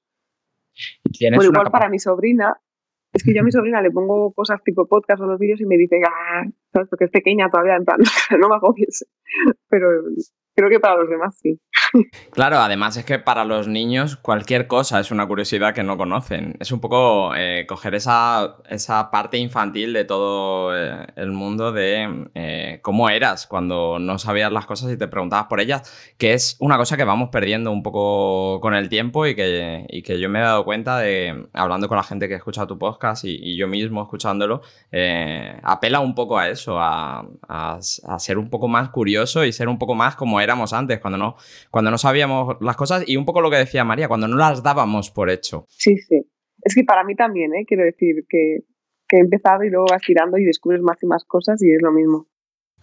[1.20, 2.58] Bueno, igual para mi sobrina,
[3.12, 5.66] es que yo a mi sobrina le pongo cosas tipo podcast o los vídeos y
[5.66, 6.44] me dice, ah,
[6.90, 7.98] Porque es pequeña todavía, en plan,
[8.38, 9.06] no me agobies.
[9.68, 9.88] Pero
[10.56, 11.60] creo que para los demás sí.
[12.30, 16.56] Claro, además es que para los niños cualquier cosa es una curiosidad que no conocen.
[16.60, 22.28] Es un poco eh, coger esa, esa parte infantil de todo eh, el mundo de
[22.34, 26.56] eh, cómo eras cuando no sabías las cosas y te preguntabas por ellas, que es
[26.58, 30.28] una cosa que vamos perdiendo un poco con el tiempo y que, y que yo
[30.28, 33.68] me he dado cuenta de, hablando con la gente que escucha tu podcast y, yo
[33.68, 34.60] mismo escuchándolo,
[35.62, 37.26] apela un poco a eso, a,
[38.18, 41.36] ser un poco más curioso y ser un poco más como éramos antes, cuando no,
[41.70, 44.62] cuando no sabíamos las cosas y un poco lo que decía María, cuando no las
[44.62, 45.66] dábamos por hecho.
[45.68, 46.22] Sí, sí.
[46.62, 47.64] Es que para mí también, ¿eh?
[47.66, 48.60] quiero decir que,
[49.08, 51.80] que he empezado y luego vas tirando y descubres más y más cosas y es
[51.80, 52.26] lo mismo.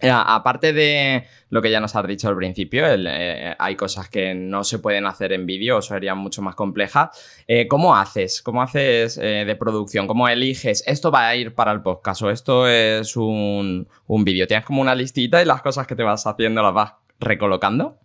[0.00, 4.34] Eh, aparte de lo que ya nos has dicho al principio, eh, hay cosas que
[4.34, 7.10] no se pueden hacer en vídeo o serían mucho más complejas.
[7.46, 8.42] Eh, ¿Cómo haces?
[8.42, 10.06] ¿Cómo haces de producción?
[10.06, 10.82] ¿Cómo eliges?
[10.86, 14.46] Esto va a ir para el podcast o esto es un, un vídeo.
[14.46, 17.98] ¿Tienes como una listita y las cosas que te vas haciendo las vas recolocando?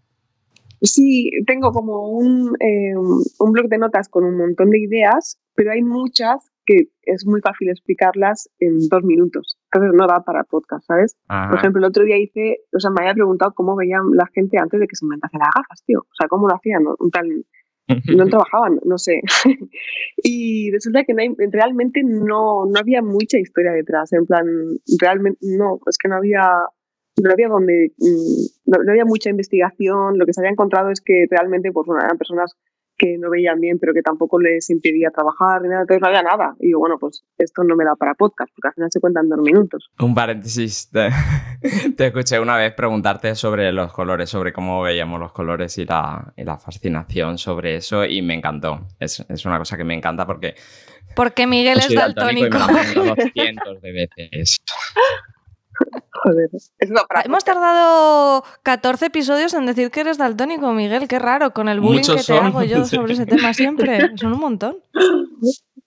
[0.81, 2.55] Sí, tengo como un,
[3.39, 7.41] un blog de notas con un montón de ideas, pero hay muchas que es muy
[7.41, 9.58] fácil explicarlas en dos minutos.
[9.71, 11.15] Entonces no da para podcast, ¿sabes?
[11.27, 11.49] Ajá.
[11.49, 14.57] Por ejemplo, el otro día hice, o sea, me había preguntado cómo veían la gente
[14.57, 15.99] antes de que se inventase las gafas, tío.
[15.99, 16.95] O sea, cómo lo hacían, ¿no?
[16.99, 17.27] Un tal,
[18.17, 19.21] no trabajaban, no sé.
[20.23, 24.11] y resulta que no hay- realmente no, no había mucha historia detrás.
[24.13, 24.45] En plan,
[24.99, 26.49] realmente no, es que no había,
[27.21, 30.17] no había donde, mm, no, no había mucha investigación.
[30.17, 32.55] Lo que se había encontrado es que realmente pues, eran personas
[32.99, 36.21] que no veían bien, pero que tampoco les impedía trabajar, ni nada, entonces no había
[36.21, 36.55] nada.
[36.59, 39.29] Y digo, bueno, pues esto no me da para podcast, porque al final se cuentan
[39.29, 39.89] dos minutos.
[39.99, 40.91] Un paréntesis.
[40.91, 41.09] Te,
[41.97, 46.33] te escuché una vez preguntarte sobre los colores, sobre cómo veíamos los colores y la,
[46.35, 48.87] y la fascinación sobre eso y me encantó.
[48.99, 50.55] Es, es una cosa que me encanta porque
[51.15, 52.73] Porque Miguel es soy daltónico y daltónico.
[52.73, 54.57] me pregunto 200 de veces.
[56.23, 61.07] Joder, es una para Hemos tardado 14 episodios en decir que eres daltónico, Miguel.
[61.07, 63.99] Qué raro, con el bullying Muchos que te son, hago yo sobre ese tema siempre.
[64.17, 64.77] Son un montón.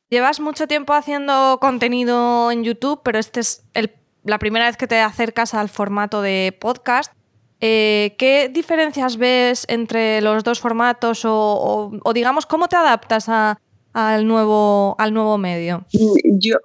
[0.09, 3.93] Llevas mucho tiempo haciendo contenido en YouTube, pero este es el-
[4.25, 7.13] la primera vez que te acercas al formato de podcast.
[7.61, 13.29] Eh, ¿Qué diferencias ves entre los dos formatos o, o- o digamos, cómo te adaptas
[13.29, 13.59] a-
[13.93, 15.85] al, nuevo, al nuevo medio?
[15.91, 16.57] Yo,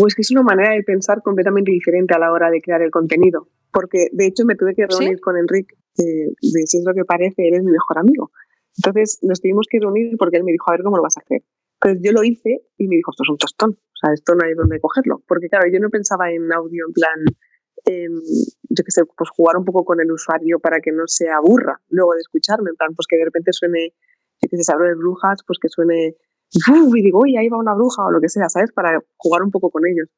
[0.00, 2.90] pues que es una manera de pensar completamente diferente a la hora de crear el
[2.90, 3.48] contenido.
[3.72, 4.98] Porque de hecho me tuve que ¿Sí?
[4.98, 8.30] reunir con Enrique, eh, de si es lo que parece, él es mi mejor amigo.
[8.76, 11.20] Entonces nos tuvimos que reunir porque él me dijo, a ver cómo lo vas a
[11.20, 11.42] hacer.
[11.80, 13.70] Entonces yo lo hice y me dijo, esto es un tostón.
[13.72, 15.22] O sea, esto no hay donde cogerlo.
[15.26, 17.20] Porque claro, yo no pensaba en audio en plan,
[17.84, 18.20] em,
[18.68, 21.80] yo qué sé, pues jugar un poco con el usuario para que no se aburra
[21.88, 22.70] luego de escucharme.
[22.70, 23.94] En plan, pues que de repente suene,
[24.42, 26.16] yo que sé, se de brujas, pues que suene.
[26.96, 28.72] Y digo, uy, ahí va una bruja o lo que sea, ¿sabes?
[28.72, 30.08] Para jugar un poco con ellos.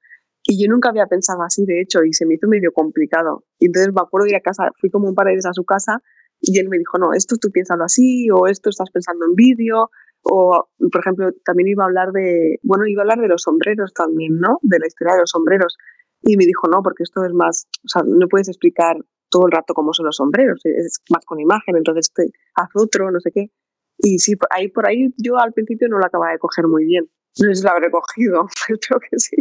[0.44, 3.44] Y yo nunca había pensado así, de hecho, y se me hizo medio complicado.
[3.59, 5.53] Y entonces me acuerdo de ir a casa, fui como un par de veces a
[5.53, 6.01] su casa
[6.40, 9.90] y él me dijo, no, esto tú piénsalo así, o esto estás pensando en vídeo,
[10.22, 13.92] o, por ejemplo, también iba a hablar de, bueno, iba a hablar de los sombreros
[13.92, 14.59] también, ¿no?
[14.62, 15.77] De la historia de los sombreros.
[16.22, 18.96] Y me dijo, no, porque esto es más, o sea, no puedes explicar
[19.31, 23.11] todo el rato cómo son los sombreros, es más con imagen, entonces te, haz otro,
[23.11, 23.51] no sé qué.
[23.98, 26.84] Y sí, por ahí, por ahí yo al principio no lo acababa de coger muy
[26.84, 27.08] bien.
[27.38, 29.37] No sé si lo habré cogido, espero que sí.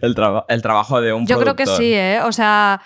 [0.00, 2.20] El, traba- el trabajo de un Yo creo que sí, ¿eh?
[2.24, 2.82] O sea,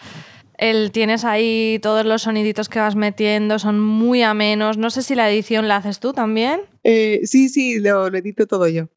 [0.59, 4.79] el, tienes ahí todos los soniditos que vas metiendo, son muy amenos.
[4.79, 6.61] No sé si la edición la haces tú también.
[6.85, 8.89] Eh, sí, sí, lo, lo edito todo yo.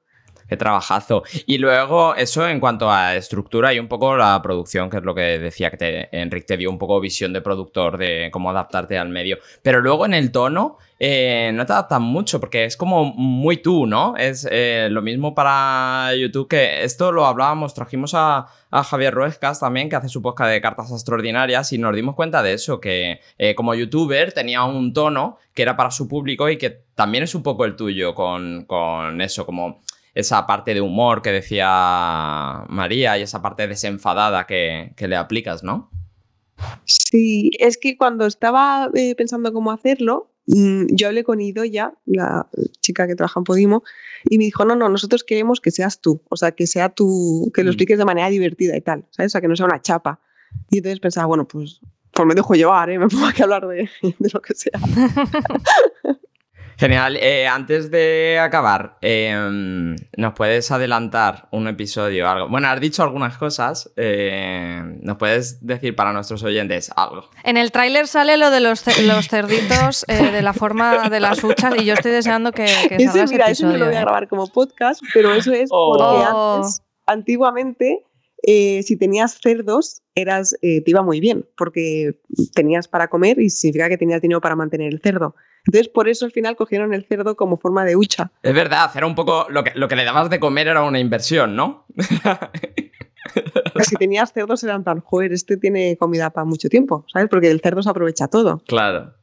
[0.47, 1.23] Qué trabajazo.
[1.47, 5.15] Y luego, eso en cuanto a estructura y un poco la producción, que es lo
[5.15, 8.97] que decía que te, Enric te dio un poco visión de productor, de cómo adaptarte
[8.97, 9.39] al medio.
[9.63, 13.87] Pero luego en el tono, eh, no te adaptas mucho, porque es como muy tú,
[13.87, 14.15] ¿no?
[14.17, 19.59] Es eh, lo mismo para YouTube, que esto lo hablábamos, trajimos a, a Javier Ruescas
[19.59, 23.19] también, que hace su podcast de cartas extraordinarias, y nos dimos cuenta de eso, que
[23.37, 27.33] eh, como youtuber tenía un tono que era para su público y que también es
[27.33, 29.81] un poco el tuyo con, con eso, como
[30.15, 35.63] esa parte de humor que decía María y esa parte desenfadada que, que le aplicas,
[35.63, 35.91] ¿no?
[36.85, 42.47] Sí, es que cuando estaba eh, pensando cómo hacerlo, mm, yo hablé con Idoya, la
[42.81, 43.83] chica que trabaja en Podimo,
[44.29, 47.51] y me dijo, no, no, nosotros queremos que seas tú, o sea, que sea tú,
[47.53, 47.71] que lo Mm.
[47.73, 49.31] expliques de manera divertida y tal, ¿sabes?
[49.31, 50.21] O sea, que no sea una chapa.
[50.71, 52.97] Y entonces pensaba, bueno, pues, pues me dejo llevar, ¿eh?
[52.99, 54.79] me pongo aquí a hablar de, de lo que sea.
[56.77, 57.15] Genial.
[57.17, 62.29] Eh, antes de acabar, eh, ¿nos puedes adelantar un episodio?
[62.29, 62.49] Algo?
[62.49, 63.91] Bueno, has dicho algunas cosas.
[63.95, 67.29] eh, ¿Nos puedes decir para nuestros oyentes algo?
[67.43, 71.19] En el tráiler sale lo de los, ce- los cerditos eh, de la forma de
[71.19, 73.75] las huchas y yo estoy deseando que, que salga Ese, ese mira, eso no lo
[73.75, 73.91] episodio.
[73.91, 75.95] voy a grabar como podcast, pero eso es Oh.
[75.97, 76.55] porque Oh.
[76.57, 78.03] antes, antiguamente,
[78.47, 82.19] eh, si tenías cerdos, eras, eh, te iba muy bien, porque
[82.53, 85.35] tenías para comer y significa que tenías dinero para mantener el cerdo.
[85.65, 88.31] Entonces, por eso al final cogieron el cerdo como forma de hucha.
[88.43, 89.47] Es verdad, era un poco.
[89.49, 91.87] Lo que, lo que le dabas de comer era una inversión, ¿no?
[93.81, 97.27] Si tenías cerdos eran tan, joder, este tiene comida para mucho tiempo, ¿sabes?
[97.29, 98.61] Porque el cerdo se aprovecha todo.
[98.67, 99.13] Claro.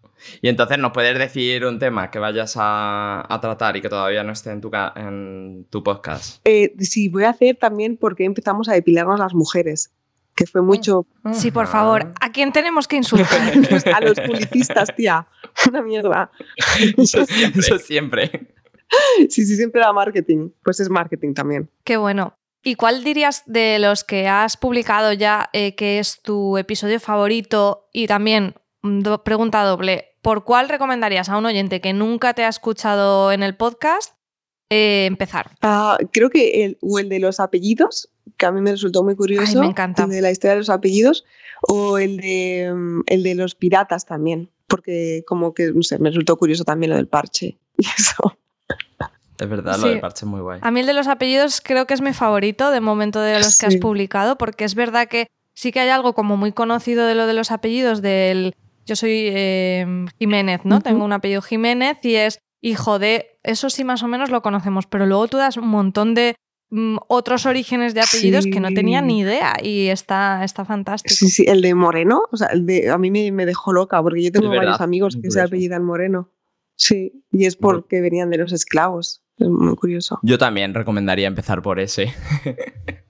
[0.40, 4.22] Y entonces nos puedes decir un tema que vayas a, a tratar y que todavía
[4.24, 6.40] no esté en tu, en tu podcast.
[6.44, 9.92] Eh, sí, voy a hacer también porque empezamos a depilarnos las mujeres,
[10.34, 12.12] que fue mucho Sí, por favor.
[12.20, 13.40] ¿A quién tenemos que insultar?
[13.94, 15.26] a los publicistas, tía.
[15.68, 16.30] Una mierda.
[16.96, 17.60] Eso siempre.
[17.60, 18.30] Eso siempre.
[19.28, 20.50] Sí, sí, siempre era marketing.
[20.62, 21.70] Pues es marketing también.
[21.84, 22.36] Qué bueno.
[22.64, 27.88] ¿Y cuál dirías de los que has publicado ya eh, que es tu episodio favorito?
[27.92, 32.44] Y también, mm, do- pregunta doble, ¿por cuál recomendarías a un oyente que nunca te
[32.44, 34.14] ha escuchado en el podcast
[34.70, 35.50] eh, empezar?
[35.60, 38.08] Ah, creo que el, o el de los apellidos,
[38.38, 39.44] que a mí me resultó muy curioso.
[39.46, 40.04] Ay, me encanta.
[40.04, 41.24] El de la historia de los apellidos.
[41.68, 42.72] O el de,
[43.06, 44.48] el de los piratas también.
[44.66, 47.58] Porque como que, no sé, me resultó curioso también lo del parche.
[47.76, 48.36] Y eso.
[49.38, 49.82] Es verdad, Sí.
[49.82, 50.60] lo del parche es muy guay.
[50.62, 53.58] A mí el de los apellidos creo que es mi favorito de momento de los
[53.58, 57.14] que has publicado, porque es verdad que sí que hay algo como muy conocido de
[57.14, 58.54] lo de los apellidos del...
[58.86, 60.80] Yo soy eh, Jiménez, ¿no?
[60.80, 63.38] Tengo un apellido Jiménez y es hijo de...
[63.42, 66.34] Eso sí más o menos lo conocemos, pero luego tú das un montón de
[66.70, 71.14] mm, otros orígenes de apellidos que no tenía ni idea y está, está fantástico.
[71.14, 74.00] Sí, sí, el de Moreno, o sea, el de, a mí me, me dejó loca
[74.02, 76.30] porque yo tengo verdad, varios amigos que se apellidan Moreno.
[76.76, 79.22] Sí, y es porque venían de los esclavos.
[79.38, 80.18] Es muy curioso.
[80.22, 82.12] Yo también recomendaría empezar por ese.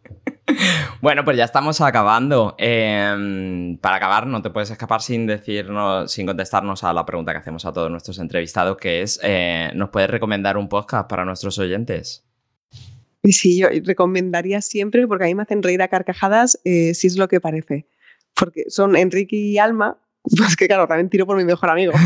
[1.00, 2.54] bueno, pues ya estamos acabando.
[2.58, 7.38] Eh, para acabar, no te puedes escapar sin decirnos, sin contestarnos a la pregunta que
[7.38, 11.58] hacemos a todos nuestros entrevistados, que es: eh, ¿nos puedes recomendar un podcast para nuestros
[11.58, 12.24] oyentes?
[13.24, 17.16] Sí, yo recomendaría siempre, porque a mí me hacen reír a carcajadas, eh, si es
[17.16, 17.86] lo que parece.
[18.34, 19.98] Porque son Enrique y Alma,
[20.36, 21.92] pues que claro, también tiro por mi mejor amigo.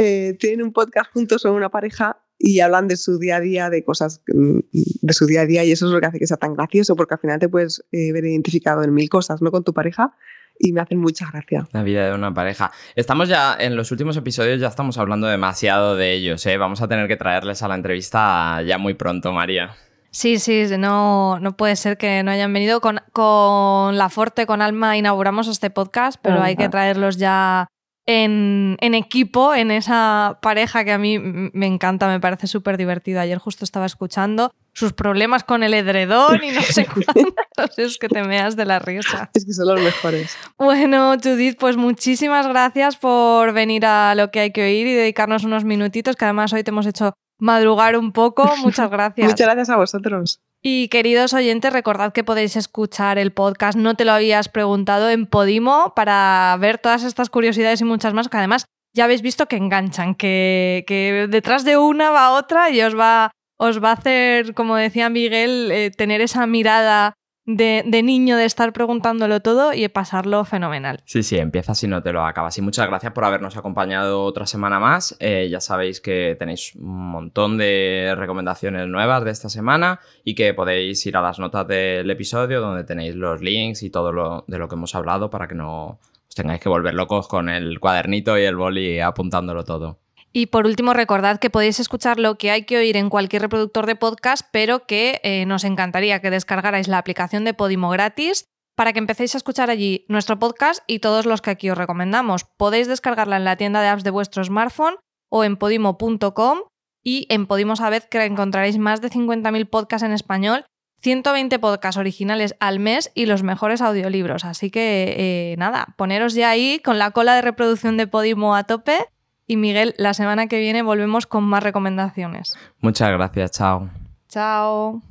[0.00, 3.68] Eh, tienen un podcast juntos, son una pareja y hablan de su día a día,
[3.68, 6.26] de cosas mm, de su día a día y eso es lo que hace que
[6.26, 9.50] sea tan gracioso, porque al final te puedes eh, ver identificado en mil cosas, ¿no?
[9.50, 10.14] Con tu pareja
[10.58, 11.68] y me hacen mucha gracia.
[11.72, 12.72] La vida de una pareja.
[12.96, 16.56] Estamos ya, en los últimos episodios ya estamos hablando demasiado de ellos, ¿eh?
[16.56, 19.74] Vamos a tener que traerles a la entrevista ya muy pronto, María.
[20.10, 22.80] Sí, sí, no, no puede ser que no hayan venido.
[22.80, 27.68] Con, con La Forte, con Alma, inauguramos este podcast, pero hay que traerlos ya
[28.08, 33.20] en, en equipo, en esa pareja que a mí me encanta, me parece súper divertido.
[33.20, 36.86] Ayer justo estaba escuchando sus problemas con el edredón y no sé
[37.56, 39.30] cuántos, es que te meas de la risa.
[39.34, 40.34] Es que son los mejores.
[40.56, 45.44] Bueno, Judith, pues muchísimas gracias por venir a lo que hay que oír y dedicarnos
[45.44, 48.50] unos minutitos, que además hoy te hemos hecho madrugar un poco.
[48.62, 49.28] Muchas gracias.
[49.28, 50.40] Muchas gracias a vosotros.
[50.60, 55.26] Y queridos oyentes, recordad que podéis escuchar el podcast No te lo habías preguntado en
[55.26, 59.56] Podimo para ver todas estas curiosidades y muchas más, que además ya habéis visto que
[59.56, 64.54] enganchan, que, que detrás de una va otra y os va, os va a hacer,
[64.54, 67.14] como decía Miguel, eh, tener esa mirada
[67.48, 71.00] de, de niño de estar preguntándolo todo y pasarlo fenomenal.
[71.06, 72.58] Sí, sí, empieza si no te lo acabas.
[72.58, 75.16] Y muchas gracias por habernos acompañado otra semana más.
[75.18, 80.52] Eh, ya sabéis que tenéis un montón de recomendaciones nuevas de esta semana y que
[80.52, 84.58] podéis ir a las notas del episodio donde tenéis los links y todo lo de
[84.58, 88.38] lo que hemos hablado para que no os tengáis que volver locos con el cuadernito
[88.38, 90.00] y el boli apuntándolo todo.
[90.32, 93.86] Y por último, recordad que podéis escuchar lo que hay que oír en cualquier reproductor
[93.86, 98.44] de podcast, pero que eh, nos encantaría que descargarais la aplicación de Podimo gratis
[98.76, 102.44] para que empecéis a escuchar allí nuestro podcast y todos los que aquí os recomendamos.
[102.44, 104.94] Podéis descargarla en la tienda de apps de vuestro smartphone
[105.30, 106.60] o en podimo.com
[107.02, 110.64] y en Podimo Sabed que encontraréis más de 50.000 podcasts en español,
[111.00, 114.44] 120 podcasts originales al mes y los mejores audiolibros.
[114.44, 118.64] Así que eh, nada, poneros ya ahí con la cola de reproducción de Podimo a
[118.64, 119.06] tope.
[119.48, 122.54] Y Miguel, la semana que viene volvemos con más recomendaciones.
[122.80, 123.88] Muchas gracias, chao.
[124.28, 125.02] Chao.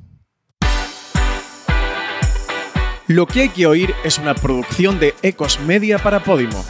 [3.08, 6.64] Lo que hay que oír es una producción de Ecos Media para Podimo.